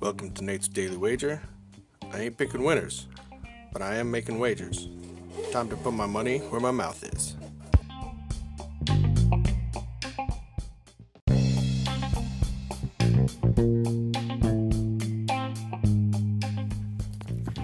Welcome 0.00 0.32
to 0.34 0.42
Nate's 0.42 0.66
Daily 0.66 0.96
Wager. 0.96 1.40
I 2.12 2.22
ain't 2.22 2.36
picking 2.36 2.64
winners, 2.64 3.06
but 3.72 3.80
I 3.80 3.94
am 3.96 4.10
making 4.10 4.40
wagers. 4.40 4.88
Time 5.52 5.68
to 5.68 5.76
put 5.76 5.92
my 5.92 6.06
money 6.06 6.38
where 6.38 6.60
my 6.60 6.72
mouth 6.72 7.04
is. 7.04 7.36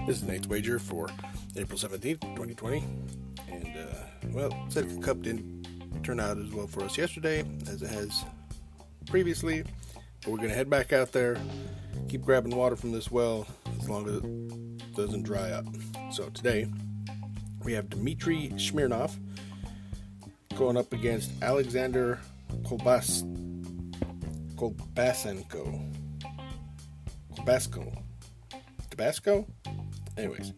This 0.07 0.21
is 0.21 0.23
Nate's 0.23 0.47
Wager 0.47 0.79
for 0.79 1.09
April 1.57 1.77
17th, 1.77 2.21
2020. 2.21 2.85
And, 3.51 3.67
uh, 3.75 3.95
well, 4.31 4.51
Setka 4.69 5.03
Cup 5.03 5.21
didn't 5.21 5.64
turn 6.05 6.19
out 6.19 6.37
as 6.37 6.51
well 6.51 6.67
for 6.67 6.83
us 6.83 6.99
yesterday 6.99 7.43
as 7.67 7.81
it 7.81 7.89
has 7.89 8.23
previously. 9.07 9.63
But 10.21 10.31
we're 10.31 10.37
going 10.37 10.49
to 10.49 10.55
head 10.55 10.69
back 10.69 10.93
out 10.93 11.11
there, 11.11 11.35
keep 12.07 12.21
grabbing 12.21 12.55
water 12.55 12.75
from 12.75 12.91
this 12.91 13.09
well 13.09 13.47
as 13.79 13.89
long 13.89 14.07
as 14.07 14.15
it 14.17 14.95
doesn't 14.95 15.23
dry 15.23 15.49
up. 15.49 15.65
So 16.11 16.29
today, 16.29 16.67
we 17.63 17.73
have 17.73 17.89
Dmitry 17.89 18.53
Smirnov 18.57 19.17
going 20.55 20.77
up 20.77 20.93
against 20.93 21.31
Alexander 21.41 22.19
Kolbas 22.63 23.23
Kolbasenko. 24.55 25.91
Kolbasko. 27.35 27.97
Tabasco? 28.89 29.45
Anyways, 30.17 30.53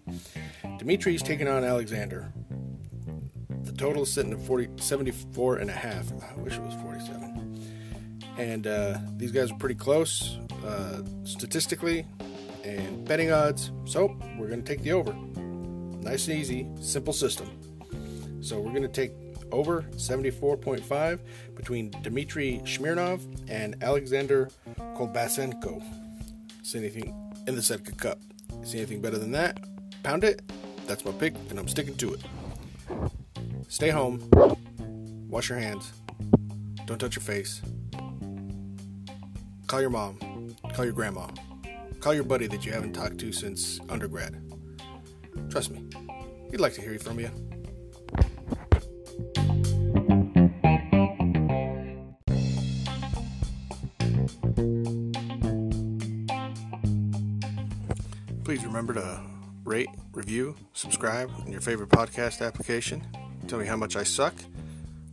Dimitri's 0.77 1.23
taking 1.23 1.47
on 1.47 1.63
Alexander. 1.63 2.31
Total 3.77 4.05
sitting 4.05 4.33
at 4.33 4.41
40, 4.41 4.69
74 4.77 5.57
and 5.57 5.69
a 5.69 5.73
half. 5.73 6.11
I 6.11 6.39
wish 6.41 6.55
it 6.55 6.61
was 6.63 6.73
47. 6.81 7.67
And 8.37 8.67
uh, 8.67 8.97
these 9.17 9.31
guys 9.31 9.51
are 9.51 9.55
pretty 9.55 9.75
close 9.75 10.39
uh, 10.65 11.01
statistically 11.23 12.05
and 12.63 13.05
betting 13.05 13.31
odds. 13.31 13.71
So 13.85 14.17
we're 14.37 14.47
going 14.47 14.63
to 14.63 14.67
take 14.67 14.83
the 14.83 14.93
over. 14.93 15.13
Nice 16.01 16.27
and 16.27 16.37
easy, 16.37 16.67
simple 16.81 17.13
system. 17.13 17.49
So 18.41 18.59
we're 18.59 18.71
going 18.71 18.83
to 18.83 18.87
take 18.87 19.11
over 19.51 19.83
74.5 19.93 21.19
between 21.55 21.91
Dmitry 22.01 22.61
Smirnov 22.65 23.25
and 23.47 23.81
Alexander 23.83 24.49
Kolbasenko. 24.95 25.83
See 26.63 26.79
anything 26.79 27.15
in 27.47 27.55
the 27.55 27.61
Setka 27.61 27.97
Cup? 27.97 28.19
See 28.63 28.77
anything 28.77 29.01
better 29.01 29.17
than 29.17 29.31
that? 29.31 29.59
Pound 30.03 30.23
it. 30.23 30.41
That's 30.85 31.05
my 31.05 31.11
pick, 31.11 31.35
and 31.49 31.59
I'm 31.59 31.67
sticking 31.67 31.95
to 31.97 32.13
it. 32.13 33.16
Stay 33.67 33.89
home. 33.89 34.21
Wash 35.29 35.49
your 35.49 35.59
hands. 35.59 35.91
Don't 36.85 36.97
touch 36.97 37.15
your 37.15 37.23
face. 37.23 37.61
Call 39.67 39.81
your 39.81 39.89
mom. 39.89 40.55
Call 40.73 40.85
your 40.85 40.93
grandma. 40.93 41.27
Call 41.99 42.13
your 42.13 42.23
buddy 42.23 42.47
that 42.47 42.65
you 42.65 42.71
haven't 42.71 42.93
talked 42.93 43.17
to 43.19 43.31
since 43.31 43.79
undergrad. 43.89 44.41
Trust 45.49 45.71
me, 45.71 45.83
he'd 46.51 46.59
like 46.59 46.73
to 46.73 46.81
hear 46.81 46.97
from 46.99 47.19
you. 47.19 47.29
Please 58.43 58.63
remember 58.65 58.93
to 58.93 59.21
rate, 59.65 59.89
review, 60.13 60.55
subscribe 60.71 61.29
in 61.45 61.51
your 61.51 61.59
favorite 61.59 61.89
podcast 61.89 62.45
application. 62.45 63.05
Tell 63.47 63.59
me 63.59 63.65
how 63.65 63.77
much 63.77 63.95
I 63.95 64.03
suck 64.03 64.35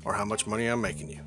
or 0.04 0.12
how 0.12 0.24
much 0.24 0.44
money 0.46 0.66
I'm 0.66 0.80
making 0.80 1.08
you. 1.08 1.20